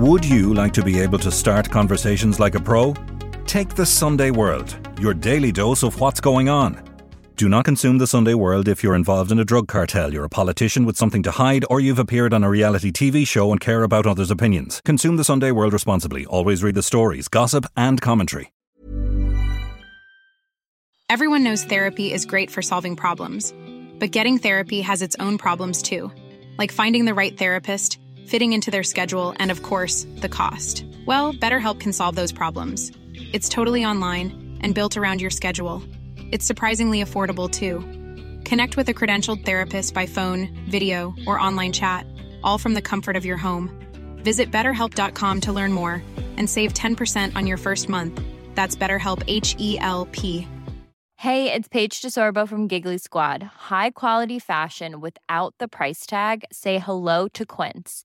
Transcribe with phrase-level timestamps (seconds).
[0.00, 2.94] Would you like to be able to start conversations like a pro?
[3.44, 6.82] Take the Sunday World, your daily dose of what's going on.
[7.36, 10.30] Do not consume the Sunday World if you're involved in a drug cartel, you're a
[10.30, 13.82] politician with something to hide, or you've appeared on a reality TV show and care
[13.82, 14.80] about others' opinions.
[14.86, 16.24] Consume the Sunday World responsibly.
[16.24, 18.54] Always read the stories, gossip, and commentary.
[21.10, 23.52] Everyone knows therapy is great for solving problems,
[23.98, 26.10] but getting therapy has its own problems too,
[26.56, 27.98] like finding the right therapist,
[28.30, 30.84] fitting into their schedule, and of course, the cost.
[31.04, 32.92] Well, BetterHelp can solve those problems.
[33.32, 35.82] It's totally online and built around your schedule.
[36.30, 37.80] It's surprisingly affordable too.
[38.48, 42.06] Connect with a credentialed therapist by phone, video, or online chat,
[42.44, 43.68] all from the comfort of your home.
[44.22, 46.00] Visit betterhelp.com to learn more
[46.36, 48.20] and save 10% on your first month.
[48.54, 50.46] That's BetterHelp H E L P.
[51.16, 53.42] Hey, it's Paige DeSorbo from Giggly Squad.
[53.42, 56.44] High quality fashion without the price tag?
[56.50, 58.04] Say hello to Quince.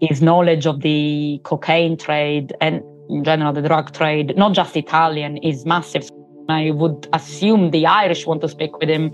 [0.00, 5.36] His knowledge of the cocaine trade and in general the drug trade, not just Italian,
[5.38, 6.08] is massive.
[6.48, 9.10] I would assume the Irish want to speak with him.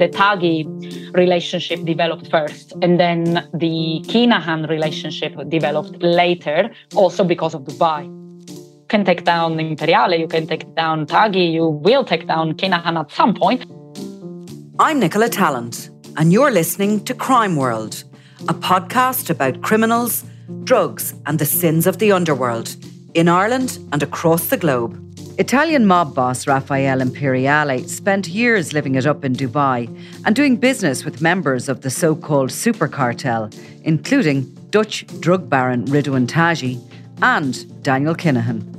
[0.00, 0.66] The Taghi
[1.14, 8.04] relationship developed first, and then the Kinahan relationship developed later, also because of Dubai.
[8.48, 12.98] You can take down Imperiale, you can take down Taghi, you will take down Kinahan
[12.98, 13.64] at some point.
[14.80, 18.04] I'm Nicola Tallant, and you're listening to Crime World,
[18.48, 20.24] a podcast about criminals,
[20.64, 22.76] drugs, and the sins of the underworld
[23.14, 24.96] in Ireland and across the globe.
[25.38, 29.88] Italian mob boss Raffaele Imperiale spent years living it up in Dubai
[30.24, 33.48] and doing business with members of the so called super cartel,
[33.84, 36.78] including Dutch drug baron Ridouan Taghi
[37.22, 38.69] and Daniel Kinahan.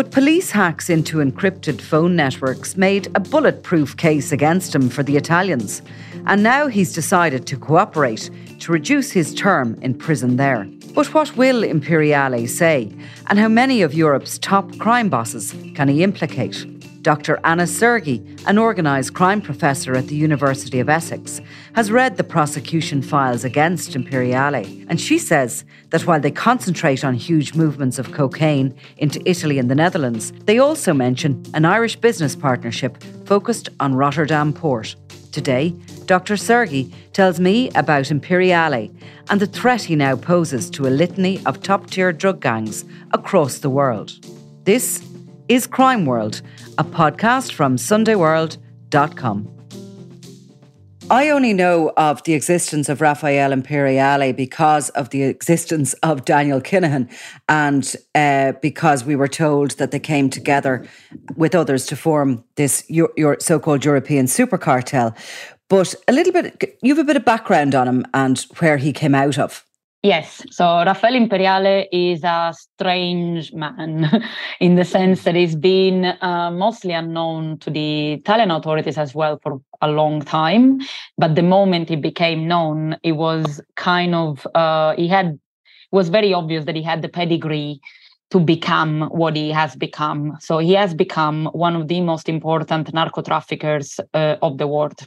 [0.00, 5.18] But police hacks into encrypted phone networks made a bulletproof case against him for the
[5.18, 5.82] Italians,
[6.24, 8.30] and now he's decided to cooperate
[8.60, 10.66] to reduce his term in prison there.
[10.94, 12.90] But what will Imperiale say,
[13.26, 16.64] and how many of Europe's top crime bosses can he implicate?
[17.02, 17.40] Dr.
[17.44, 21.40] Anna Sergi, an organised crime professor at the University of Essex,
[21.74, 27.14] has read the prosecution files against Imperiale, and she says that while they concentrate on
[27.14, 32.36] huge movements of cocaine into Italy and the Netherlands, they also mention an Irish business
[32.36, 34.94] partnership focused on Rotterdam port.
[35.32, 35.70] Today,
[36.04, 36.36] Dr.
[36.36, 38.90] Sergi tells me about Imperiale
[39.30, 43.58] and the threat he now poses to a litany of top tier drug gangs across
[43.58, 44.12] the world.
[44.64, 45.02] This
[45.50, 46.42] is Crime World,
[46.80, 49.48] a podcast from SundayWorld.com.
[51.10, 56.58] I only know of the existence of Raffaele Imperiale because of the existence of Daniel
[56.58, 57.12] Kinahan
[57.50, 60.86] and uh, because we were told that they came together
[61.36, 65.14] with others to form this your, your so-called European super cartel.
[65.68, 68.94] But a little bit, you have a bit of background on him and where he
[68.94, 69.66] came out of.
[70.02, 74.24] Yes, so Raffaele Imperiale is a strange man
[74.60, 79.38] in the sense that he's been uh, mostly unknown to the Italian authorities as well
[79.42, 80.80] for a long time.
[81.18, 85.38] But the moment he became known, it was kind of, uh, he had,
[85.92, 87.78] was very obvious that he had the pedigree
[88.30, 90.38] to become what he has become.
[90.40, 95.06] So he has become one of the most important narco traffickers uh, of the world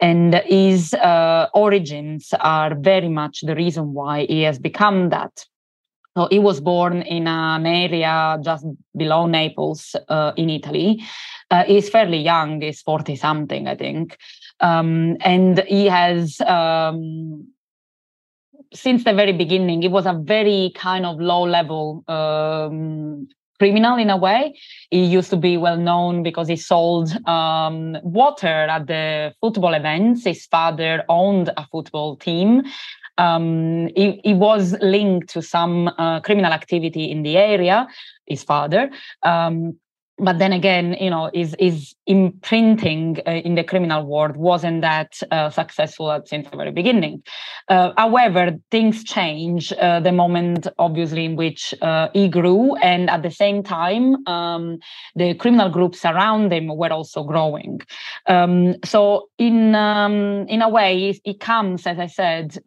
[0.00, 5.44] and his uh, origins are very much the reason why he has become that.
[6.16, 11.02] So he was born in an area just below Naples uh, in Italy.
[11.50, 14.18] Uh, he's fairly young, he's 40 something, I think.
[14.60, 17.48] Um, and he has, um,
[18.74, 23.28] since the very beginning, he was a very kind of low level um,
[23.62, 24.52] criminal in a way.
[24.90, 30.24] He used to be well known because he sold um, water at the football events.
[30.24, 32.64] His father owned a football team.
[33.18, 37.86] Um, he, he, was linked to some uh, criminal activity in the area,
[38.26, 38.90] his father.
[39.22, 39.76] Um,
[40.22, 45.18] but then again, you know, is is imprinting uh, in the criminal world wasn't that
[45.30, 47.22] uh, successful since the very beginning.
[47.68, 53.22] Uh, however, things change uh, the moment, obviously, in which uh, he grew, and at
[53.22, 54.78] the same time, um,
[55.16, 57.80] the criminal groups around him were also growing.
[58.26, 62.58] Um, so, in um, in a way, it, it, comes, as I said.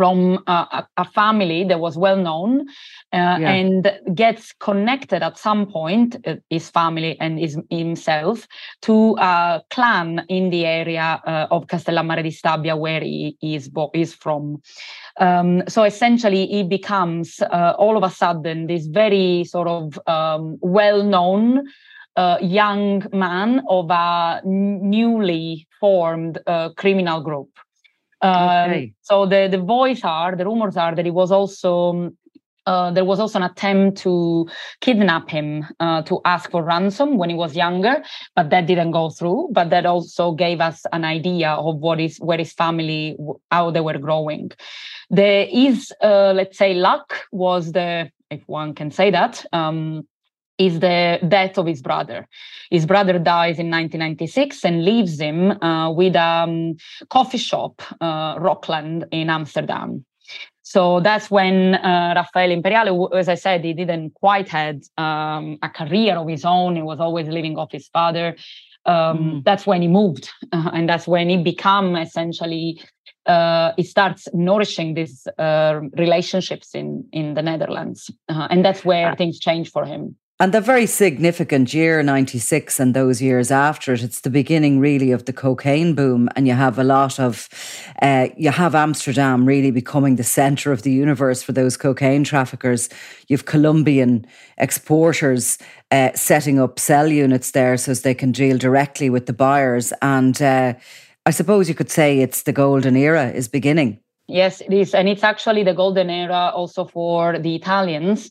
[0.00, 2.60] From uh, a family that was well known
[3.12, 3.50] uh, yeah.
[3.50, 8.48] and gets connected at some point, uh, his family and his, himself,
[8.80, 14.14] to a clan in the area uh, of Castellammare di Stabia, where he is, is
[14.14, 14.62] from.
[15.18, 20.56] Um, so essentially, he becomes uh, all of a sudden this very sort of um,
[20.62, 21.68] well known.
[22.16, 26.38] Uh, young man of a newly formed
[26.76, 27.50] criminal group.
[28.22, 28.92] Um, okay.
[29.02, 32.12] So the the voice are the rumors are that it was also
[32.66, 34.46] uh, there was also an attempt to
[34.80, 38.02] kidnap him uh, to ask for ransom when he was younger,
[38.36, 39.48] but that didn't go through.
[39.50, 43.16] But that also gave us an idea of what is where his family,
[43.50, 44.50] how they were growing.
[45.08, 50.06] There is, uh, let's say luck was the if one can say that um,
[50.60, 52.28] is the death of his brother.
[52.70, 56.76] His brother dies in 1996 and leaves him uh, with a um,
[57.08, 60.04] coffee shop, uh, Rockland, in Amsterdam.
[60.62, 65.68] So that's when uh, Raffaele Imperiale, as I said, he didn't quite had um, a
[65.68, 66.76] career of his own.
[66.76, 68.36] He was always living off his father.
[68.84, 69.44] Um, mm.
[69.44, 72.80] That's when he moved, uh, and that's when he become essentially.
[73.26, 79.10] Uh, he starts nourishing these uh, relationships in in the Netherlands, uh, and that's where
[79.10, 79.16] ah.
[79.16, 80.16] things change for him.
[80.40, 85.12] And the very significant year, 96, and those years after it, it's the beginning really
[85.12, 86.30] of the cocaine boom.
[86.34, 87.46] And you have a lot of,
[88.00, 92.88] uh, you have Amsterdam really becoming the centre of the universe for those cocaine traffickers.
[93.28, 94.24] You have Colombian
[94.56, 95.58] exporters
[95.90, 99.92] uh, setting up cell units there so they can deal directly with the buyers.
[100.00, 100.72] And uh,
[101.26, 104.00] I suppose you could say it's the golden era is beginning.
[104.26, 104.94] Yes, it is.
[104.94, 108.30] And it's actually the golden era also for the Italians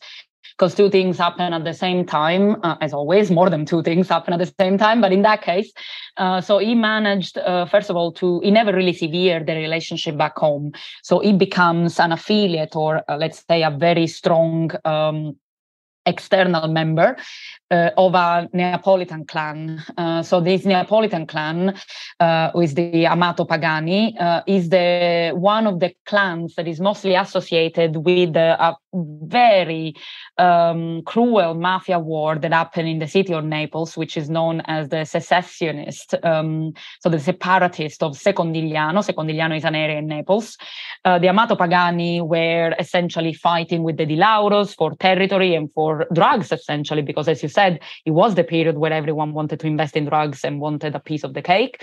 [0.60, 4.10] because two things happen at the same time, uh, as always, more than two things
[4.10, 5.00] happen at the same time.
[5.00, 5.72] But in that case,
[6.18, 10.18] uh, so he managed, uh, first of all, to, he never really severed the relationship
[10.18, 10.74] back home.
[11.02, 15.38] So he becomes an affiliate or, uh, let's say, a very strong um,
[16.10, 17.16] external member
[17.72, 19.84] uh, of a Neapolitan clan.
[19.98, 21.76] Uh, so this Neapolitan clan,
[22.20, 26.80] uh, who is the Amato Pagani, uh, is the one of the clans that is
[26.80, 29.94] mostly associated with a very
[30.38, 34.90] um, cruel mafia war that happened in the city of Naples, which is known as
[34.90, 39.04] the secessionist, um, so the separatist of Secondigliano.
[39.04, 40.58] Secondigliano is an area in Naples.
[41.06, 46.06] Uh, the Amato Pagani were essentially fighting with the Di Lauros for territory and for
[46.14, 49.96] drugs, essentially, because as you said, it was the period where everyone wanted to invest
[49.96, 51.82] in drugs and wanted a piece of the cake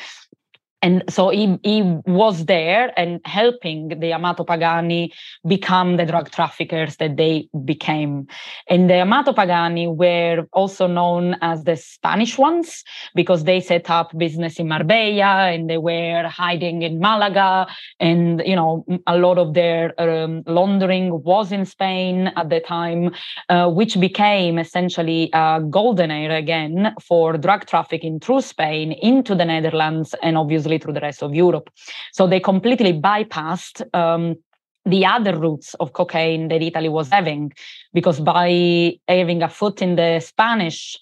[0.86, 5.12] and so he, he was there and helping the Amato Pagani
[5.44, 8.28] become the drug traffickers that they became.
[8.68, 12.84] And the Amato Pagani were also known as the Spanish ones
[13.16, 17.66] because they set up business in Marbella and they were hiding in Malaga.
[17.98, 23.10] And, you know, a lot of their um, laundering was in Spain at the time,
[23.48, 29.44] uh, which became essentially a golden era again for drug trafficking through Spain into the
[29.44, 31.70] Netherlands and obviously through the rest of Europe.
[32.12, 34.36] So they completely bypassed um,
[34.84, 37.52] the other routes of cocaine that Italy was having,
[37.92, 40.98] because by having a foot in the Spanish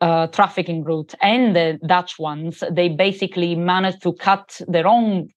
[0.00, 5.28] uh, trafficking route and the Dutch ones, they basically managed to cut their own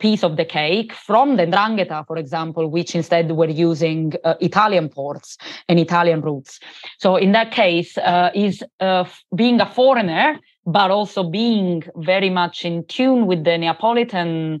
[0.00, 4.88] piece of the cake from the Ndrangheta, for example, which instead were using uh, Italian
[4.88, 5.36] ports
[5.68, 6.58] and Italian routes.
[6.98, 9.04] So in that case, uh, is uh,
[9.34, 14.60] being a foreigner but also being very much in tune with the Neapolitan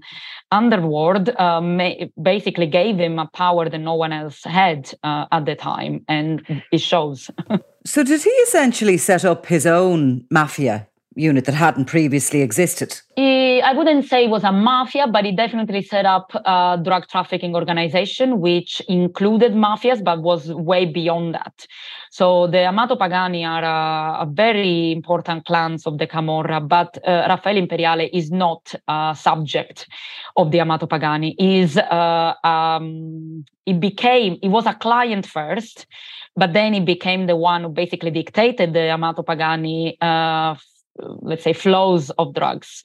[0.50, 1.60] underworld uh,
[2.20, 6.42] basically gave him a power that no one else had uh, at the time, and
[6.72, 7.30] it shows.
[7.86, 13.00] so, did he essentially set up his own mafia unit that hadn't previously existed?
[13.72, 17.54] I wouldn't say it was a mafia, but it definitely set up a drug trafficking
[17.54, 21.66] organization, which included mafias, but was way beyond that.
[22.10, 27.26] So the Amato Pagani are a, a very important clans of the Camorra, but uh,
[27.28, 29.86] Raffaele Imperiale is not a subject
[30.36, 31.34] of the Amato Pagani.
[31.38, 35.86] Is uh, um, he became he was a client first,
[36.36, 40.56] but then he became the one who basically dictated the Amato Pagani uh,
[40.98, 42.82] let's say flows of drugs.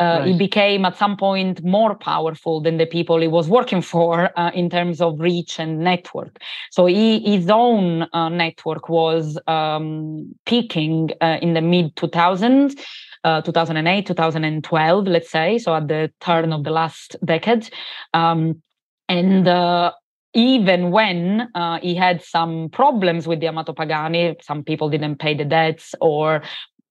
[0.00, 0.26] Uh, right.
[0.28, 4.50] he became at some point more powerful than the people he was working for uh,
[4.52, 6.38] in terms of reach and network.
[6.70, 12.78] So he, his own uh, network was um, peaking uh, in the mid 2000s
[13.24, 17.70] uh, 2008 2012 let's say so at the turn of the last decade.
[18.12, 18.62] Um,
[19.08, 19.92] and uh,
[20.34, 25.34] even when uh, he had some problems with the Amato Pagani, some people didn't pay
[25.34, 26.42] the debts or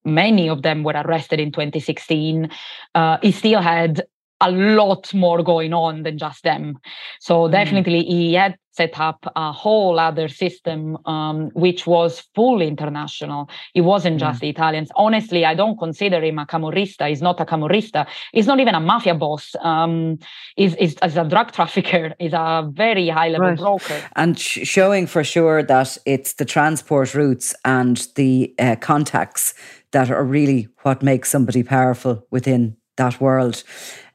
[0.06, 2.50] many of them were arrested in 2016.
[2.96, 4.04] Uh, he still had
[4.44, 6.78] a lot more going on than just them.
[7.20, 7.52] So mm.
[7.52, 13.48] definitely he had set up a whole other system um, which was fully international.
[13.76, 14.90] It wasn't just the Italians.
[14.96, 17.08] Honestly, I don't consider him a camorrista.
[17.08, 18.08] He's not a camorrista.
[18.32, 19.56] He's not even a mafia boss.
[19.62, 20.18] Um,
[20.56, 22.16] he's, he's, he's a drug trafficker.
[22.18, 23.58] He's a very high level right.
[23.58, 24.02] broker.
[24.16, 29.54] And sh- showing for sure that it's the transport routes and the uh, contacts
[29.94, 33.64] that are really what makes somebody powerful within that world.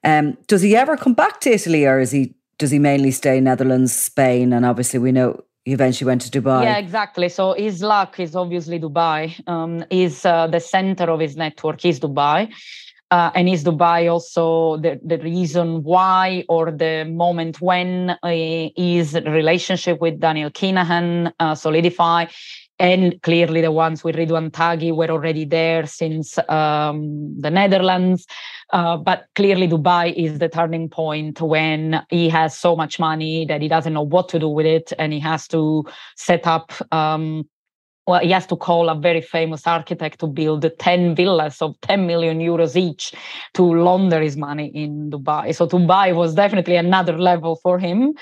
[0.04, 3.40] Um, does he ever come back to Italy or is he does he mainly stay
[3.40, 6.64] Netherlands, Spain, and obviously we know he eventually went to Dubai.
[6.64, 7.28] Yeah, exactly.
[7.28, 9.48] So his luck is obviously Dubai.
[9.48, 12.52] Um, is uh, the center of his network is Dubai.
[13.10, 19.14] Uh, and is Dubai also the, the reason why or the moment when uh, his
[19.14, 22.26] relationship with Daniel Kinahan uh, solidify?
[22.78, 28.26] And clearly, the ones with Ridouan Taghi were already there since um, the Netherlands.
[28.72, 33.62] Uh, but clearly, Dubai is the turning point when he has so much money that
[33.62, 35.84] he doesn't know what to do with it, and he has to
[36.16, 36.72] set up.
[36.92, 37.48] Um,
[38.08, 42.06] well, he has to call a very famous architect to build 10 villas of 10
[42.06, 43.12] million euros each
[43.52, 45.54] to launder his money in Dubai.
[45.54, 48.14] So Dubai was definitely another level for him.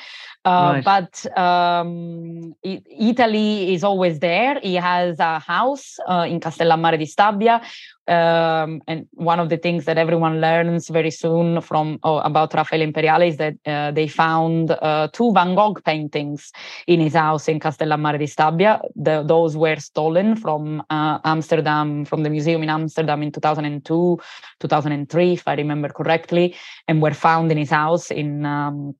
[0.46, 4.60] Uh, But um, Italy is always there.
[4.62, 7.60] He has a house uh, in Castellammare di Stabia.
[8.08, 12.82] Um, and one of the things that everyone learns very soon from oh, about Raffaele
[12.82, 16.52] Imperiale is that uh, they found uh, two Van Gogh paintings
[16.86, 18.80] in his house in Castellammare di Stabia.
[18.94, 24.20] The, those were stolen from uh, Amsterdam, from the museum in Amsterdam in 2002,
[24.60, 26.54] 2003, if I remember correctly,
[26.86, 28.46] and were found in his house in.
[28.46, 28.94] Um,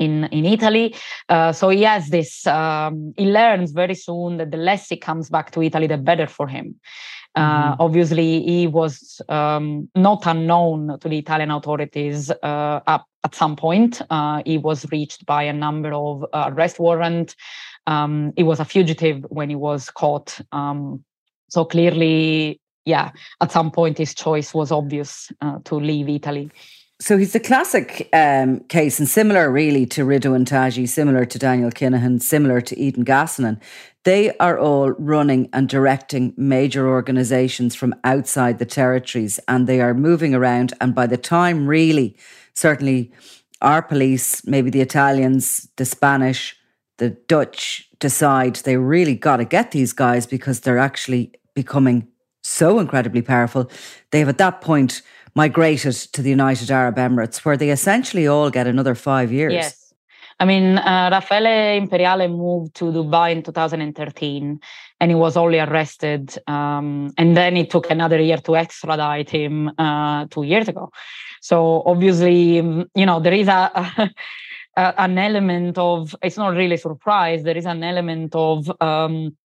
[0.00, 0.94] in, in Italy.
[1.28, 5.30] Uh, so he has this, um, he learns very soon that the less he comes
[5.30, 6.74] back to Italy, the better for him.
[7.36, 7.82] Uh, mm-hmm.
[7.82, 14.02] Obviously, he was um, not unknown to the Italian authorities uh, up at some point.
[14.10, 17.36] Uh, he was reached by a number of arrest warrant.
[17.86, 20.40] Um, he was a fugitive when he was caught.
[20.50, 21.04] Um,
[21.48, 26.50] so clearly, yeah, at some point his choice was obvious uh, to leave Italy.
[27.02, 31.70] So he's the classic um, case and similar really to Ridouan Taghi, similar to Daniel
[31.70, 33.58] Kinahan, similar to Edin Gačanin.
[34.04, 39.94] They are all running and directing major organizations from outside the territories and they are
[39.94, 40.74] moving around.
[40.78, 42.18] And by the time really,
[42.52, 43.10] certainly
[43.62, 46.54] our police, maybe the Italians, the Spanish,
[46.98, 52.08] the Dutch decide they really got to get these guys because they're actually becoming
[52.42, 53.70] so incredibly powerful.
[54.10, 55.00] They've at that point
[55.34, 59.52] migrated to the United Arab Emirates, where they essentially all get another five years.
[59.52, 59.80] Yes.
[60.40, 64.58] I mean, uh, Raffaele Imperiale moved to Dubai in 2013
[64.98, 66.34] and he was only arrested.
[66.46, 70.90] Um, and then it took another year to extradite him uh, two years ago.
[71.42, 73.70] So obviously, you know, there is a,
[74.76, 79.36] a, an element of, it's not really surprise, there is an element of, um,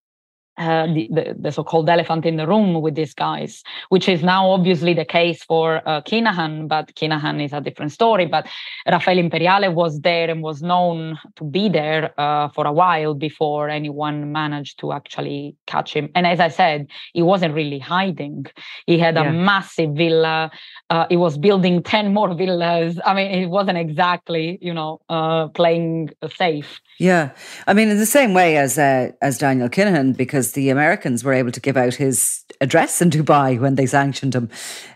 [0.57, 4.50] uh, the, the, the, so-called elephant in the room with these guys, which is now
[4.50, 8.25] obviously the case for uh, Kinahan, but Kinahan is a different story.
[8.25, 8.47] But
[8.88, 13.69] Raffaele Imperiale was there and was known to be there uh, for a while before
[13.69, 16.09] anyone managed to actually catch him.
[16.15, 18.45] And as I said, he wasn't really hiding.
[18.85, 19.29] He had yeah.
[19.29, 20.51] a massive villa.
[20.89, 23.00] Uh, he was building 10 more villas.
[23.05, 26.79] I mean, he wasn't exactly, you know, uh, playing safe.
[26.98, 27.32] Yeah,
[27.68, 31.34] I mean, in the same way as uh, as Daniel Kinahan, because the Americans were
[31.34, 34.50] able to give out his address in Dubai when they sanctioned him,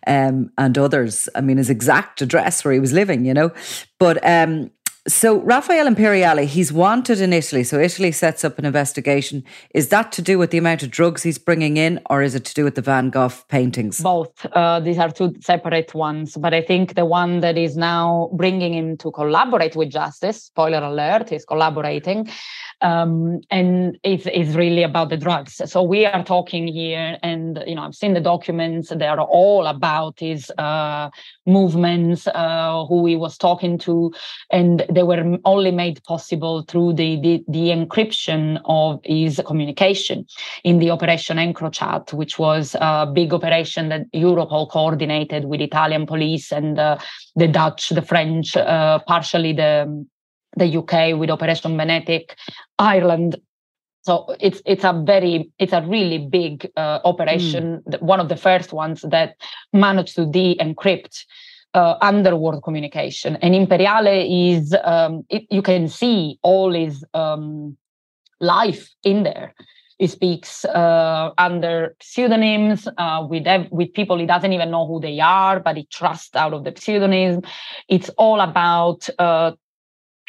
[0.08, 1.28] um, and others.
[1.36, 3.52] I mean, his exact address where he was living, you know.
[4.00, 4.72] But um,
[5.10, 7.64] so Raffaele Imperiale, he's wanted in Italy.
[7.64, 9.44] So Italy sets up an investigation.
[9.74, 12.46] Is that to do with the amount of drugs he's bringing in, or is it
[12.46, 14.00] to do with the Van Gogh paintings?
[14.00, 14.46] Both.
[14.54, 16.38] Uh, these are two separate ones.
[16.38, 20.84] But I think the one that is now bringing him to collaborate with justice, spoiler
[20.84, 22.30] alert, is collaborating,
[22.82, 25.62] um, and it's, it's really about the drugs.
[25.66, 28.90] So we are talking here, and you know, I've seen the documents.
[28.90, 31.10] They are all about his uh,
[31.46, 34.14] movements, uh, who he was talking to,
[34.52, 40.26] and they were only made possible through the, the, the encryption of his communication
[40.66, 46.52] in the Operation EncroChat, which was a big operation that Europol coordinated with Italian police
[46.52, 46.98] and uh,
[47.38, 50.06] the Dutch, the French, uh, partially the
[50.58, 52.36] the UK with Operation Venetic,
[52.78, 53.38] Ireland.
[54.02, 58.02] So it's it's a very it's a really big uh, operation, mm.
[58.02, 59.38] one of the first ones that
[59.72, 61.24] managed to de-encrypt
[61.74, 63.38] uh, underworld communication.
[63.38, 67.78] And Imperiale is um, it, you can see all his um,
[68.40, 69.54] life in there
[70.00, 75.20] He speaks uh, under pseudonyms uh, with with people he doesn't even know who they
[75.20, 77.42] are, but he trusts out of the pseudonym.
[77.90, 79.52] It's all about uh,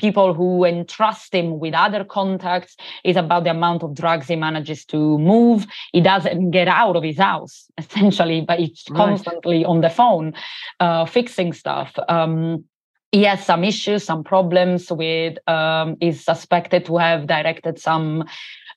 [0.00, 2.76] people who entrust him with other contacts.
[3.04, 5.66] It's about the amount of drugs he manages to move.
[5.92, 8.96] He doesn't get out of his house, essentially, but he's right.
[8.96, 10.32] constantly on the phone
[10.80, 11.94] uh, fixing stuff.
[12.08, 12.64] Um,
[13.12, 18.24] he has some issues, some problems with, um, is suspected to have directed some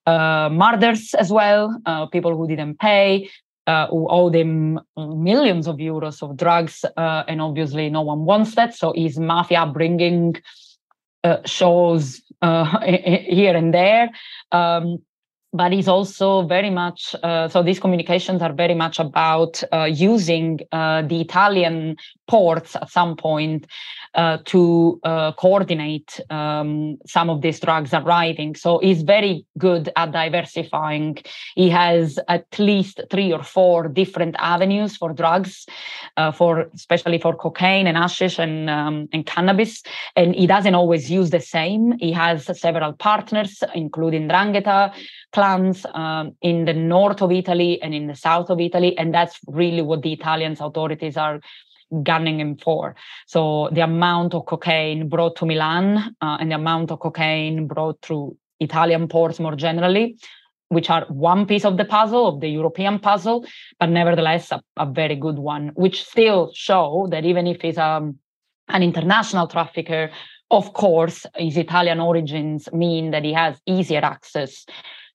[0.05, 3.29] uh, murders as well, uh, people who didn't pay.
[3.65, 8.55] Uh, who owed him millions of euros of drugs, uh, and obviously no one wants
[8.55, 8.75] that.
[8.75, 10.39] So his mafia upbringing uh,
[11.45, 14.09] shows uh, here and there.
[14.51, 14.99] Um,
[15.53, 20.59] but it's also very much uh, so these communications are very much about uh, using
[20.71, 21.95] uh, the italian
[22.27, 23.67] ports at some point
[24.15, 28.55] uh, to uh, coordinate um, some of these drugs arriving.
[28.55, 31.17] So he's very good at diversifying.
[31.55, 35.65] He has at least three or four different avenues for drugs
[36.17, 39.81] uh, for especially for cocaine and hashish and, um, and cannabis.
[40.15, 41.97] And he doesn't always use the same.
[41.99, 44.93] He has several partners including Ndrangheta
[45.33, 48.97] clans um, in the north of Italy and in the south of Italy.
[48.97, 51.41] And that's really what the Italian authorities are
[52.01, 52.95] gunning him for.
[53.27, 58.01] So the amount of cocaine brought to Milan uh, and the amount of cocaine brought
[58.01, 60.17] through Italian ports more generally,
[60.69, 63.45] which are one piece of the puzzle, of the European puzzle,
[63.79, 68.17] but nevertheless a, a very good one, which still show that even if he's um,
[68.69, 70.09] an international trafficker,
[70.49, 74.65] of course, his Italian origins mean that he has easier access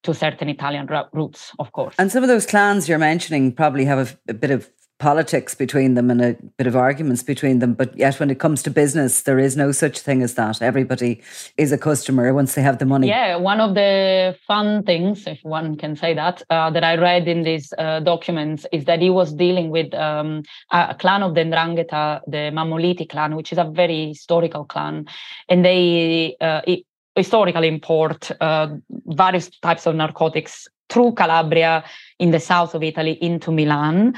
[0.05, 1.95] to certain Italian roots, of course.
[1.99, 5.95] And some of those clans you're mentioning probably have a, a bit of politics between
[5.95, 7.75] them and a bit of arguments between them.
[7.75, 10.61] But yet, when it comes to business, there is no such thing as that.
[10.61, 11.23] Everybody
[11.57, 13.09] is a customer once they have the money.
[13.09, 17.29] Yeah, one of the fun things, if one can say that, uh, that I read
[17.29, 21.43] in these uh, documents is that he was dealing with um, a clan of the
[21.43, 25.07] Ndrangheta, the Mammoliti clan, which is a very historical clan,
[25.49, 26.85] and they uh, it,
[27.19, 28.69] historically import uh,
[29.07, 31.85] various types of narcotics through Calabria
[32.19, 34.15] in the south of Italy into Milan.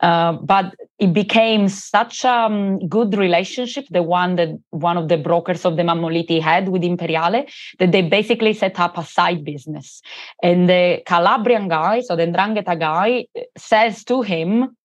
[0.00, 5.16] Uh, but it became such a um, good relationship, the one that one of the
[5.16, 7.46] brokers of the Mammoliti had with Imperiale,
[7.78, 10.02] that they basically set up a side business.
[10.42, 13.26] And the Calabrian guy, so the Ndrangheta guy,
[13.56, 14.76] says to him,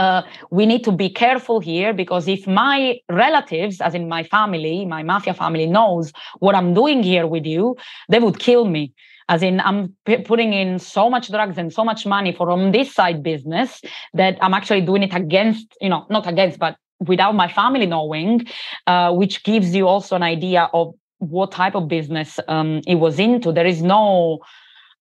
[0.00, 4.86] uh, we need to be careful here because if my relatives, as in my family,
[4.86, 7.76] my mafia family, knows what I'm doing here with you,
[8.08, 8.94] they would kill me.
[9.28, 12.94] As in, I'm p- putting in so much drugs and so much money from this
[12.94, 13.82] side business
[14.14, 18.46] that I'm actually doing it against, you know, not against, but without my family knowing,
[18.86, 23.18] uh, which gives you also an idea of what type of business um, it was
[23.18, 23.52] into.
[23.52, 24.40] There is no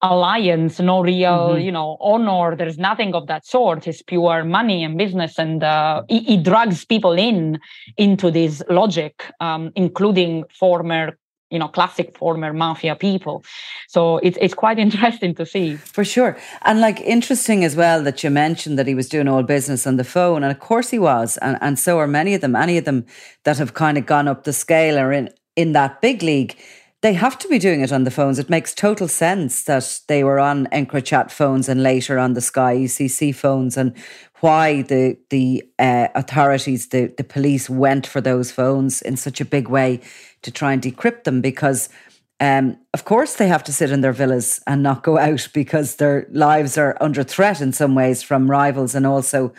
[0.02, 1.62] alliance, no real, mm-hmm.
[1.62, 2.56] you know, honor.
[2.56, 3.88] There's nothing of that sort.
[3.88, 7.60] It's pure money and business, and uh, it, it, drags people in
[7.98, 11.18] into this logic, um, including former
[11.50, 13.44] you know classic former mafia people
[13.88, 18.24] so it's it's quite interesting to see for sure and like interesting as well that
[18.24, 21.00] you mentioned that he was doing all business on the phone and of course he
[21.00, 23.04] was and, and so are many of them any of them
[23.46, 26.56] that have kind of gone up the scale or in in that big league
[27.02, 28.40] they have to be doing it on the phones.
[28.40, 32.76] It makes total sense that they were on EncroChat phones and later on the Sky
[32.76, 33.96] ECC phones, and
[34.42, 39.46] why the the uh, authorities, the the police, went for those phones in such a
[39.46, 40.02] big way
[40.42, 41.90] to try and decrypt them because.
[42.42, 45.98] Um, of course, they have to sit in their villas and not go out because
[45.98, 49.52] their lives are under threat in some ways from rivals and also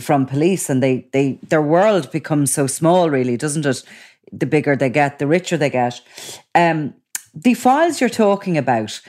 [0.00, 0.68] from police.
[0.68, 3.82] And they, they, their world becomes so small, really, doesn't it?
[4.32, 6.00] The bigger they get, the richer they get.
[6.54, 6.94] Um,
[7.34, 9.00] the files you're talking about,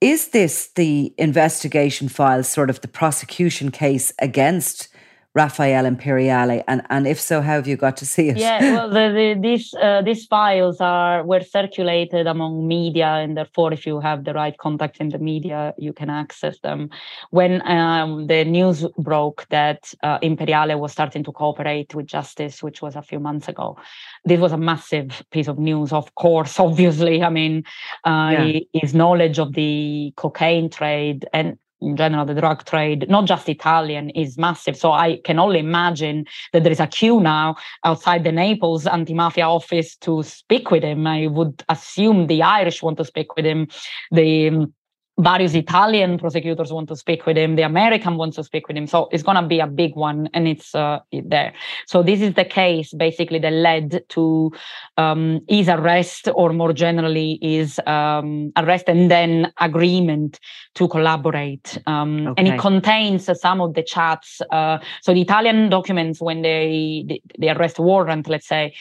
[0.00, 4.88] is this the investigation files, sort of the prosecution case against
[5.34, 8.36] Raffaele Imperiale, and and if so, how have you got to see it?
[8.36, 13.72] Yeah, well, the, the, these uh, these files are were circulated among media, and therefore,
[13.72, 16.88] if you have the right contacts in the media, you can access them.
[17.30, 22.80] When um, the news broke that uh, Imperiale was starting to cooperate with justice, which
[22.80, 23.76] was a few months ago,
[24.24, 25.92] this was a massive piece of news.
[25.92, 27.64] Of course, obviously, I mean,
[28.04, 28.60] uh, yeah.
[28.72, 34.10] his knowledge of the cocaine trade and in general, the drug trade, not just Italian,
[34.10, 34.76] is massive.
[34.76, 39.46] So I can only imagine that there is a queue now outside the Naples anti-mafia
[39.46, 41.06] office to speak with him.
[41.06, 43.68] I would assume the Irish want to speak with him.
[44.10, 44.74] The um,
[45.18, 47.54] various Italian prosecutors want to speak with him.
[47.54, 48.86] The American wants to speak with him.
[48.86, 51.52] So it's going to be a big one, and it's uh, there.
[51.86, 54.52] So this is the case basically that led to
[54.96, 60.40] um, his arrest, or more generally, his um, arrest and then agreement
[60.74, 61.78] to collaborate.
[61.86, 62.34] Um, okay.
[62.38, 64.42] And it contains uh, some of the chats.
[64.50, 68.74] Uh, so the Italian documents, when they the, the arrest warrant, let's say.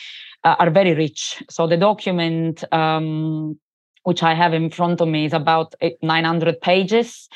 [0.45, 1.41] Uh, are very rich.
[1.49, 3.57] So the document um,
[4.03, 7.29] which I have in front of me, is about 900 pages.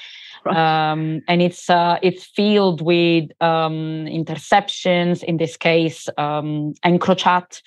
[0.45, 5.23] Um, and it's uh, it's filled with um, interceptions.
[5.23, 7.61] In this case, um, EncroChat,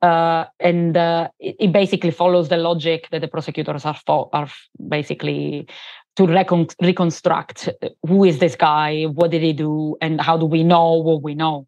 [0.00, 4.48] uh, and uh, it, it, basically follows the logic that the prosecutors are fo- are
[4.88, 5.66] basically
[6.16, 7.68] to recon- reconstruct
[8.06, 11.34] who is this guy, what did he do, and how do we know what we
[11.34, 11.66] know.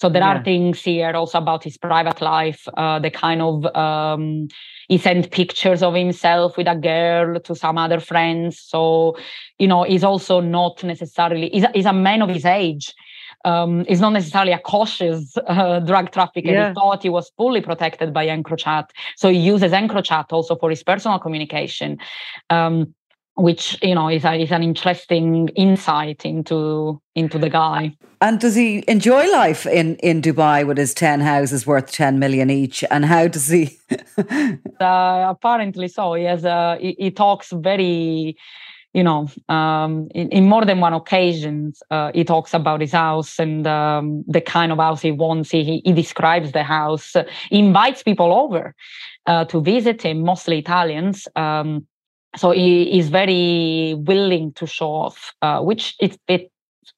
[0.00, 0.38] So there yeah.
[0.38, 4.48] are things here also about his private life, uh, the kind of um,
[4.90, 8.58] he sent pictures of himself with a girl to some other friends.
[8.58, 9.16] So
[9.58, 12.92] you know, he's also not necessarily he's, he's a man of his age.
[13.44, 16.50] Um, he's not necessarily a cautious uh, drug trafficker.
[16.50, 16.68] Yeah.
[16.68, 20.82] He thought he was fully protected by EncroChat, so he uses EncroChat also for his
[20.82, 21.98] personal communication.
[22.50, 22.94] Um,
[23.40, 27.96] which you know is, a, is an interesting insight into into the guy.
[28.20, 32.50] And does he enjoy life in in Dubai with his ten houses worth ten million
[32.50, 32.84] each?
[32.90, 33.78] And how does he?
[34.18, 36.14] uh, apparently so.
[36.14, 38.36] He has a, he, he talks very
[38.92, 43.38] you know, um, in, in, more than one occasions, uh, he talks about his house
[43.38, 45.50] and um, the kind of house he wants.
[45.50, 47.14] He, he describes the house.
[47.50, 48.74] He invites people over
[49.26, 51.28] uh, to visit him, mostly Italians.
[51.36, 51.86] Um,
[52.36, 56.50] so he is very willing to show off, uh, which it, it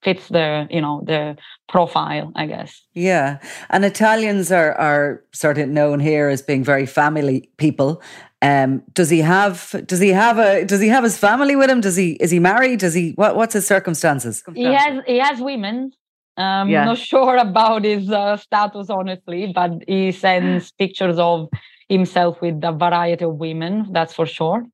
[0.02, 1.36] fits the you know the
[1.68, 2.82] profile, I guess.
[2.92, 3.38] Yeah,
[3.70, 8.02] and Italians are are sort of known here as being very family people.
[8.42, 11.80] Um, does he have does he have a does he have his family with him?
[11.80, 12.80] Does he is he married?
[12.80, 14.42] Does he what what's his circumstances?
[14.54, 15.92] He has he has women.
[16.36, 16.84] Um, yeah.
[16.84, 21.48] Not sure about his uh, status honestly, but he sends pictures of
[21.88, 23.86] himself with a variety of women.
[23.92, 24.66] That's for sure.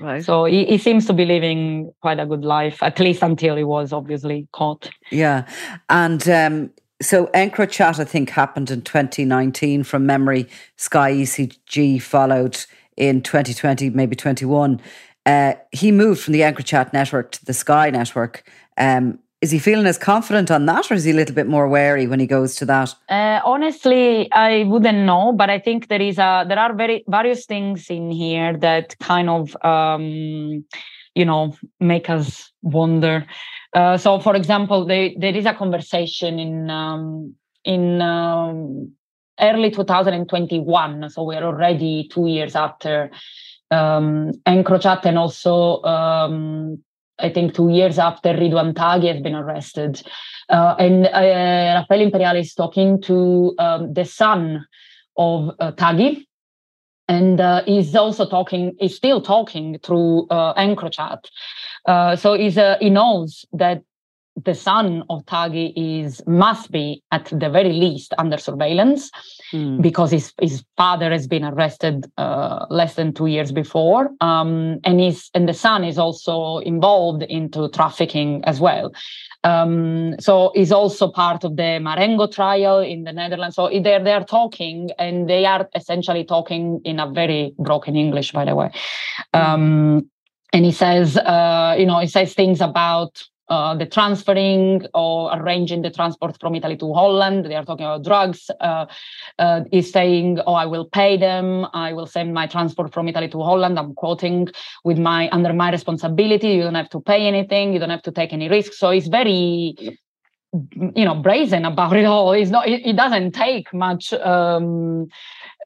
[0.00, 0.24] Right.
[0.24, 3.64] So he, he seems to be living quite a good life, at least until he
[3.64, 4.90] was obviously caught.
[5.10, 5.46] Yeah.
[5.88, 10.48] And um, so EncroChat, I think, happened in 2019 from memory.
[10.76, 12.58] Sky ECC followed
[12.96, 14.80] in 2020, maybe 21.
[15.26, 18.48] Uh, he moved from the EncroChat network to the Sky network.
[18.76, 21.68] Um, is he feeling as confident on that, or is he a little bit more
[21.68, 22.94] wary when he goes to that?
[23.10, 27.44] Uh, honestly, I wouldn't know, but I think there is a there are very various
[27.44, 30.64] things in here that kind of um,
[31.14, 33.26] you know make us wonder.
[33.74, 38.92] Uh, so, for example, there there is a conversation in um, in um,
[39.38, 43.10] early 2021, so we're already two years after
[43.70, 46.82] um, EncroChat and also um,
[47.18, 50.02] I think two years after Ridouan Taghi has been arrested.
[50.48, 54.66] Uh, and uh, Raffaele Imperiale is talking to um, the son
[55.16, 56.26] of uh, Taghi.
[57.06, 61.26] And uh, he's also talking, he's still talking through uh, EncroChat.
[61.86, 63.82] Uh, so he's, uh, he knows that
[64.42, 69.10] the son of Taghi is must be at the very least under surveillance
[69.52, 69.80] mm.
[69.80, 75.00] because his his father has been arrested uh, less than two years before, um, and
[75.00, 78.92] his and the son is also involved into trafficking as well.
[79.44, 83.54] Um, so he's also part of the Marengo trial in the Netherlands.
[83.56, 88.44] So they're they're talking, and they are essentially talking in a very broken English, by
[88.44, 88.70] the way.
[89.32, 89.40] Mm.
[89.40, 90.10] Um,
[90.52, 95.82] and he says, uh, you know, he says things about uh, the transferring or arranging
[95.82, 97.44] the transport from Italy to Holland.
[97.44, 98.50] They are talking about drugs.
[98.60, 98.86] Uh,
[99.38, 101.66] uh, is saying, "Oh, I will pay them.
[101.72, 104.48] I will send my transport from Italy to Holland." I'm quoting
[104.84, 106.50] with my under my responsibility.
[106.50, 107.72] You don't have to pay anything.
[107.72, 108.78] You don't have to take any risks.
[108.78, 109.76] So it's very
[110.94, 115.08] you know brazen about it all it's not it, it doesn't take much um,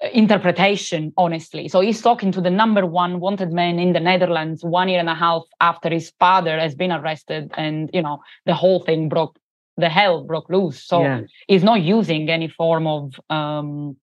[0.01, 1.69] interpretation, honestly.
[1.69, 5.09] So he's talking to the number one wanted man in the Netherlands one year and
[5.09, 9.39] a half after his father has been arrested, and you know the whole thing broke,
[9.77, 10.83] the hell broke loose.
[10.83, 11.21] So yeah.
[11.47, 13.97] he's not using any form of, um,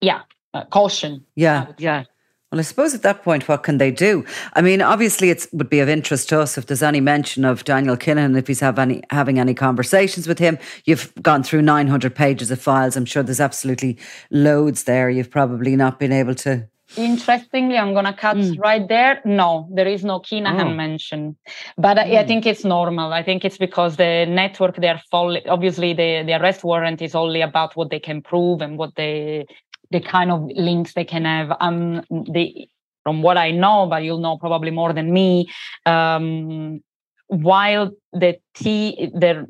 [0.00, 0.22] yeah,
[0.54, 1.24] uh, caution.
[1.34, 2.04] Yeah, yeah.
[2.50, 4.24] Well, I suppose at that point, what can they do?
[4.54, 7.62] I mean, obviously, it would be of interest to us if there's any mention of
[7.64, 10.56] Daniel Kinahan, if he's have any having any conversations with him.
[10.86, 12.96] You've gone through 900 pages of files.
[12.96, 13.98] I'm sure there's absolutely
[14.30, 15.10] loads there.
[15.10, 16.66] You've probably not been able to.
[16.96, 18.58] Interestingly, I'm going to cut mm.
[18.58, 19.20] right there.
[19.26, 20.74] No, there is no Kinahan oh.
[20.74, 21.36] mention,
[21.76, 22.00] but mm.
[22.00, 22.28] I, I, hmm.
[22.28, 23.12] think it's normal.
[23.12, 25.46] I think it's because the network they're following.
[25.46, 29.44] Obviously, the the arrest warrant is only about what they can prove and what they
[29.90, 31.56] the kind of links they can have.
[31.60, 32.68] Um, the
[33.04, 35.48] from what I know, but you'll know probably more than me.
[35.86, 36.82] Um,
[37.28, 39.46] while the T, the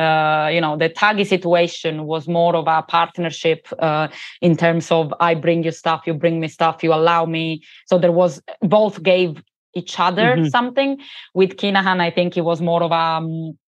[0.00, 4.08] uh, you know, the Taghi situation was more of a partnership uh,
[4.40, 7.62] in terms of I bring you stuff, you bring me stuff, you allow me.
[7.86, 9.42] So there was both gave
[9.74, 10.48] each other mm-hmm.
[10.48, 10.98] something.
[11.34, 13.58] With Kinahan, I think it was more of a um,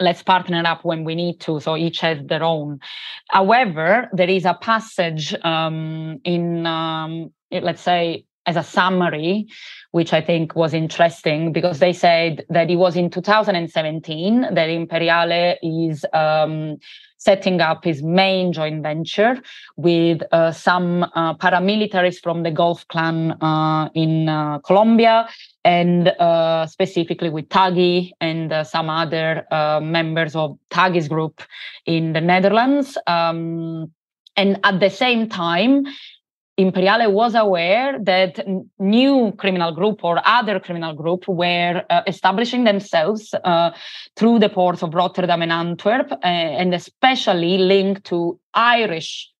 [0.00, 1.60] let's partner up when we need to.
[1.60, 2.80] So each has their own.
[3.28, 9.46] However, there is a passage um, in, um, let's say, as a summary,
[9.92, 15.56] which I think was interesting because they said that it was in 2017 that Imperiale
[15.62, 16.76] is um,
[17.16, 19.40] setting up his main joint venture
[19.76, 25.26] with uh, some uh, paramilitaries from the Gulf clan uh, in uh, Colombia
[25.64, 29.46] and uh, specifically with Taghi and uh, some other
[29.80, 31.42] members of Taghi's group
[31.86, 32.98] in the Netherlands.
[33.06, 33.92] Um,
[34.36, 35.86] and at the same time,
[36.56, 38.38] Imperiale was aware that
[38.78, 43.72] new criminal group or other criminal group were uh, establishing themselves uh,
[44.16, 49.30] through the ports of Rotterdam and Antwerp, uh, and especially linked to Irish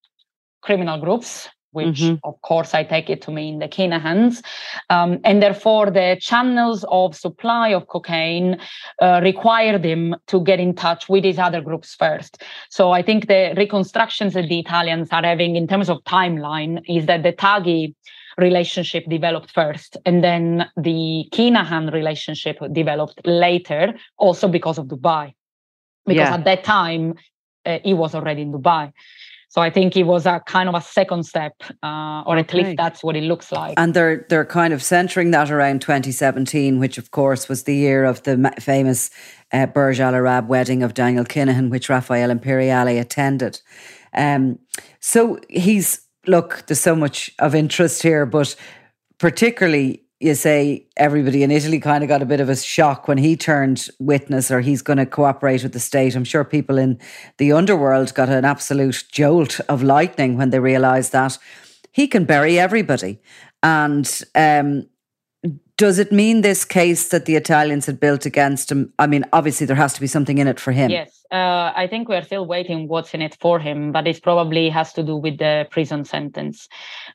[0.60, 2.26] criminal groups which mm-hmm.
[2.28, 4.42] of course I take it to mean the Kinahans.
[4.90, 8.58] Um, and therefore, the channels of supply of cocaine
[9.02, 12.42] uh, require them to get in touch with these other groups first.
[12.70, 17.06] So I think the reconstructions that the Italians are having in terms of timeline is
[17.06, 17.94] that the Taghi
[18.38, 25.34] relationship developed first and then the Kinahan relationship developed later also because of Dubai
[26.06, 26.34] because yeah.
[26.34, 27.14] at that time
[27.64, 28.92] uh, he was already in Dubai
[29.54, 31.52] so I think it was a kind of a second step,
[31.84, 32.40] uh, or okay.
[32.40, 33.74] at least that's what it looks like.
[33.76, 38.04] And they're they're kind of centering that around 2017, which of course was the year
[38.04, 39.10] of the famous
[39.52, 43.60] uh, Burj Al Arab wedding of Daniel Kinahan, which Raffaele Imperiale attended.
[44.12, 44.58] Um,
[44.98, 48.56] so he's look, there's so much of interest here, but
[49.18, 53.18] particularly you say everybody in Italy kind of got a bit of a shock when
[53.18, 56.14] he turned witness or he's going to cooperate with the state.
[56.14, 56.98] I'm sure people in
[57.38, 61.38] the underworld got an absolute jolt of lightning when they realised that
[61.92, 63.20] he can bury everybody.
[63.62, 64.86] And um,
[65.76, 68.92] does it mean this case that the Italians had built against him?
[68.98, 70.90] I mean, obviously there has to be something in it for him.
[70.90, 74.68] Yes, uh, I think we're still waiting what's in it for him, but it probably
[74.68, 76.68] has to do with the prison sentence.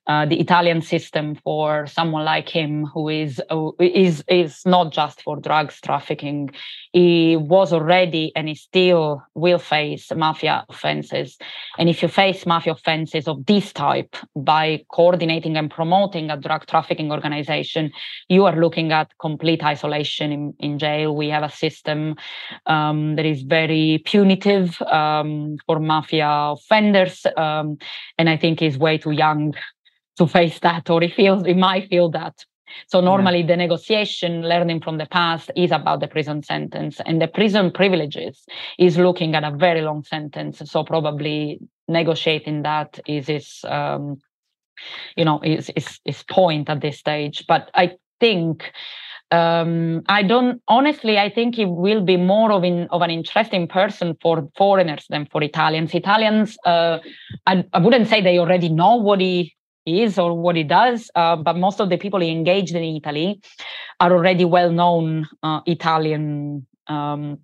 [0.08, 5.22] Uh, the Italian system for someone like him, who is uh, is is not just
[5.22, 6.50] for drugs trafficking,
[6.92, 11.38] he was already and he still will face mafia offenses.
[11.78, 16.66] And if you face mafia offenses of this type by coordinating and promoting a drug
[16.66, 17.92] trafficking organization,
[18.28, 21.16] you are looking at complete isolation in, in jail.
[21.16, 22.16] We have a system
[22.66, 27.26] um, that is very punitive um, for mafia offenders.
[27.38, 27.78] Um,
[28.18, 29.54] and I think he's way too young
[30.18, 32.36] to face that, or he feels he might feel that.
[32.88, 33.48] So normally yeah.
[33.48, 38.46] the negotiation, learning from the past, is about the prison sentence, and the prison privileges
[38.78, 40.62] is looking at a very long sentence.
[40.66, 44.18] So probably negotiating that is his, um,
[45.16, 47.46] you know, is, is is point at this stage.
[47.48, 48.72] But I think
[49.32, 51.18] um, I don't honestly.
[51.18, 55.28] I think he will be more of in of an interesting person for foreigners than
[55.28, 55.94] for Italians.
[55.94, 57.00] Italians, uh,
[57.46, 61.36] I, I wouldn't say they already know what he is or what he does, uh,
[61.36, 63.42] but most of the people he engaged in Italy
[64.00, 67.40] are already well known uh, Italian, um,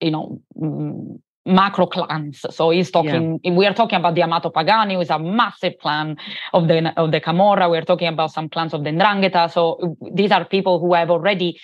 [0.00, 1.20] you know, mm,
[1.50, 2.44] macro clans.
[2.50, 3.40] So he's talking.
[3.42, 3.52] Yeah.
[3.52, 6.16] We are talking about the Amato Pagani, who is a massive clan
[6.52, 7.70] of the of the Camorra.
[7.70, 9.52] We are talking about some clans of the Ndrangheta.
[9.52, 11.60] So these are people who have already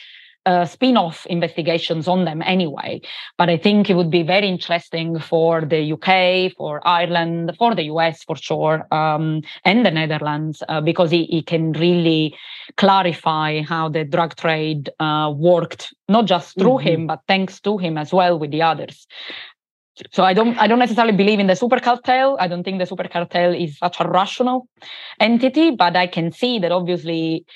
[0.47, 3.01] uh, spin-off investigations on them anyway.
[3.37, 7.83] But I think it would be very interesting for the UK, for Ireland, for the
[7.85, 12.35] US for sure, um, and the Netherlands uh, because he, it, can really
[12.77, 16.89] clarify how the drug trade uh, worked, not just through mm-hmm.
[16.89, 19.07] him, but thanks to him as well with the others.
[20.13, 22.37] So I don't I don't necessarily believe in the super cartel.
[22.39, 24.69] I don't think the super cartel is such a rational
[25.21, 27.47] entity, but I can see that obviously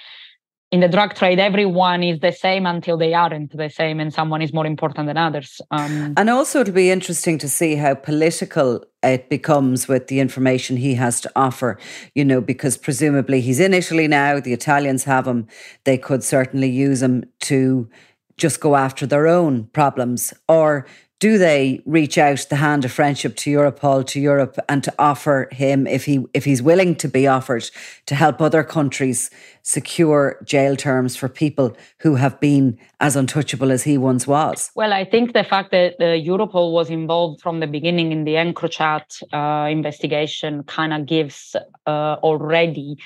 [0.73, 4.41] in the drug trade, everyone is the same until they aren't the same, and someone
[4.41, 5.61] is more important than others.
[5.73, 10.77] Um, and also, it'll be interesting to see how political it becomes with the information
[10.77, 11.77] he has to offer,
[12.15, 15.49] you know, because presumably he's in Italy now, the Italians have him,
[15.85, 17.89] they could certainly use him to
[18.37, 20.87] just go after their own problems or
[21.21, 25.49] do they reach out the hand of friendship to Europol, to Europe, and to offer
[25.53, 27.71] him, if he if he's willing to be offered,
[28.07, 29.31] to help other countries
[29.63, 34.71] secure jail terms for people who have been as untouchable as he once was?
[34.75, 38.35] Well, I think the fact that uh, Europol was involved from the beginning in the
[38.35, 41.55] EncroChat uh, investigation kind of gives
[41.87, 42.97] uh, already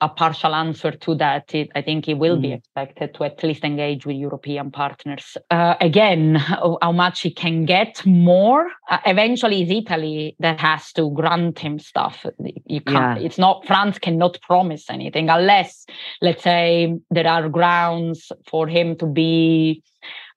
[0.00, 1.54] a partial answer to that.
[1.54, 2.42] It, I think he will mm.
[2.42, 5.36] be expected to at least engage with European partners.
[5.50, 8.68] Uh, again, how, how, much he can get more.
[8.90, 12.24] Uh, eventually, it's Italy that has to grant him stuff.
[12.66, 13.20] You can't.
[13.20, 13.26] Yeah.
[13.26, 15.86] It's not France cannot promise anything unless,
[16.20, 19.82] let's say, there are grounds for him to be.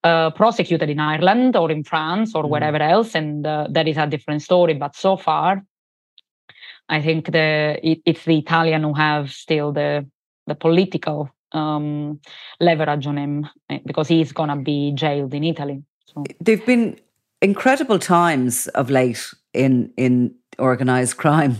[0.04, 2.50] Uh, prosecuted in Ireland or in France or mm.
[2.50, 4.74] wherever else, and uh, that is a different story.
[4.74, 5.62] But so far,
[6.91, 10.06] I think the it, it's the Italian who have still the
[10.45, 12.19] the political um,
[12.60, 15.84] leverage on him eh, because he's gonna be jailed in Italy.
[16.06, 16.23] So.
[16.39, 16.99] They've been
[17.41, 21.58] incredible times of late in in organized crime.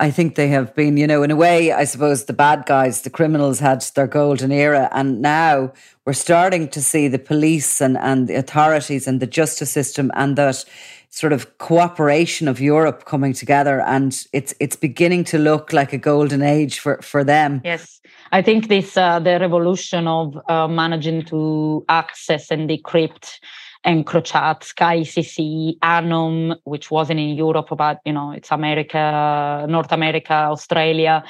[0.00, 3.02] I think they have been, you know, in a way, I suppose the bad guys,
[3.02, 4.88] the criminals had their golden era.
[4.90, 5.72] And now
[6.04, 10.34] we're starting to see the police and, and the authorities and the justice system and
[10.36, 10.64] that
[11.12, 15.98] sort of cooperation of Europe coming together, and it's it's beginning to look like a
[15.98, 17.60] golden age for for them.
[17.64, 18.00] Yes,
[18.32, 23.40] I think this uh, the revolution of uh, managing to access and decrypt
[23.86, 30.32] EncroChat, Sky ECC, Anom, which wasn't in Europe, but you know it's America, North America,
[30.32, 31.22] Australia.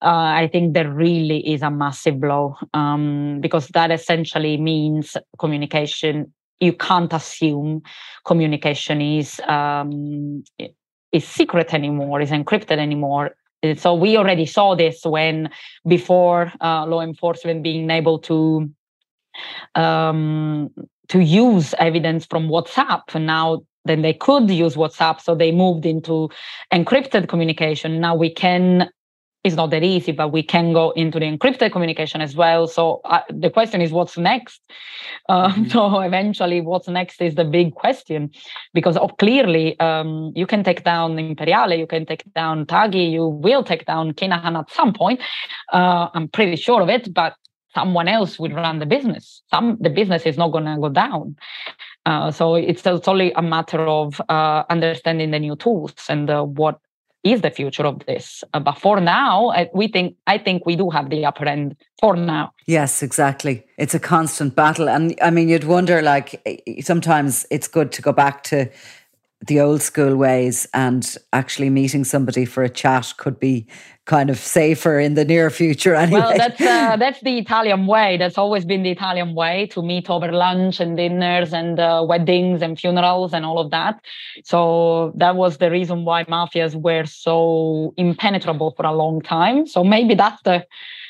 [0.00, 6.32] Uh, I think there really is a massive blow um, because that essentially means communication
[6.64, 7.82] you can't assume
[8.24, 10.42] communication is um,
[11.12, 13.30] is secret anymore, is encrypted anymore.
[13.76, 15.48] So we already saw this when
[15.86, 18.70] before uh, law enforcement being able to
[19.74, 20.70] um,
[21.08, 25.86] to use evidence from WhatsApp, and now then they could use WhatsApp, so they moved
[25.86, 26.30] into
[26.72, 28.00] encrypted communication.
[28.00, 28.90] Now we can
[29.44, 32.66] it's not that easy, but we can go into the encrypted communication as well.
[32.66, 34.60] So uh, the question is, what's next?
[35.28, 35.64] Um, mm-hmm.
[35.74, 38.30] So eventually, what's next is the big question,
[38.72, 43.26] because of clearly um, you can take down Imperiale, you can take down Taghi, you
[43.26, 45.20] will take down Kinahan at some point.
[45.72, 47.34] Uh, I'm pretty sure of it, but
[47.74, 49.42] someone else will run the business.
[49.50, 51.36] Some the business is not going to go down.
[52.06, 56.42] Uh, so it's, it's only a matter of uh, understanding the new tools and uh,
[56.42, 56.78] what
[57.24, 58.44] is the future of this.
[58.52, 61.76] Uh, but for now, I, we think I think we do have the upper end
[62.00, 62.52] for now.
[62.66, 63.64] Yes, exactly.
[63.78, 66.40] It's a constant battle, and I mean, you'd wonder like
[66.82, 68.68] sometimes it's good to go back to
[69.46, 73.66] the old school ways and actually meeting somebody for a chat could be
[74.06, 76.20] kind of safer in the near future anyway.
[76.20, 78.16] Well, that's uh, that's the Italian way.
[78.16, 82.62] That's always been the Italian way to meet over lunch and dinners and uh, weddings
[82.62, 84.00] and funerals and all of that.
[84.44, 89.66] So that was the reason why mafias were so impenetrable for a long time.
[89.66, 90.66] So maybe that's the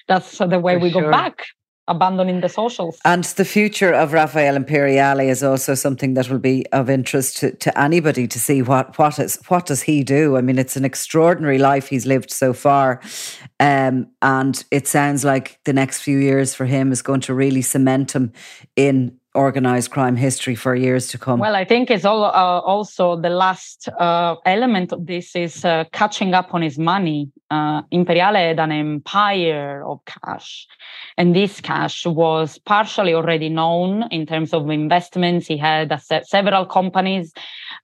[0.08, 1.02] that's the way for we sure.
[1.02, 1.44] go back
[1.88, 2.98] abandoning the socials.
[3.04, 7.52] And the future of Raffaele Imperiale is also something that will be of interest to,
[7.52, 10.36] to anybody to see what what is what does he do.
[10.36, 13.00] I mean, it's an extraordinary life he's lived so far,
[13.60, 17.62] um, and it sounds like the next few years for him is going to really
[17.62, 18.32] cement him
[18.76, 21.40] in organized crime history for years to come.
[21.40, 25.84] Well, I think it's all, uh, also the last uh, element of this is uh,
[25.92, 27.30] catching up on his money.
[27.54, 30.66] Uh, Imperiale had an empire of cash,
[31.16, 35.46] and this cash was partially already known in terms of investments.
[35.46, 37.32] He had several companies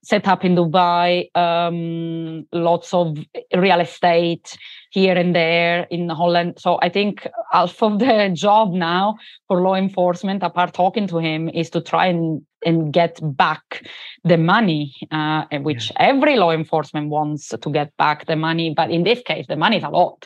[0.03, 3.17] set up in Dubai, um, lots of
[3.55, 4.57] real estate
[4.91, 6.55] here and there in Holland.
[6.57, 9.15] So I think half of the job now
[9.47, 13.85] for law enforcement, apart talking to him, is to try and and get back
[14.23, 16.07] the money, uh, which yeah.
[16.09, 18.73] every law enforcement wants to get back the money.
[18.75, 20.25] But in this case, the money is a lot.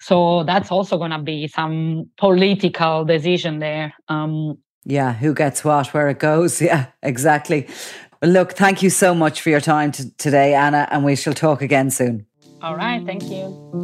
[0.00, 3.94] So that's also going to be some political decision there.
[4.08, 6.62] Um, yeah, who gets what, where it goes.
[6.66, 7.68] Yeah, exactly.
[8.22, 11.34] Well, look, thank you so much for your time t- today, Anna, and we shall
[11.34, 12.26] talk again soon.
[12.62, 13.76] All right, thank you.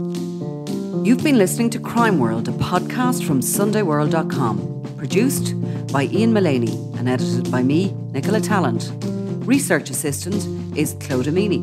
[1.05, 5.55] You've been listening to Crime World, a podcast from SundayWorld.com, produced
[5.89, 8.91] by Ian Mullaney and edited by me, Nicola Tallant.
[9.47, 11.63] Research assistant is Claude Amini.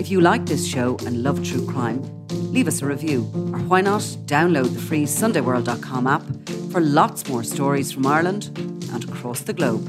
[0.00, 2.02] If you like this show and love true crime,
[2.52, 3.20] leave us a review,
[3.52, 6.22] or why not download the free SundayWorld.com app
[6.72, 8.50] for lots more stories from Ireland
[8.92, 9.86] and across the globe.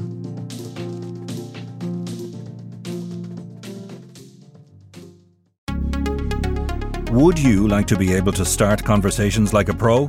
[7.10, 10.08] Would you like to be able to start conversations like a pro?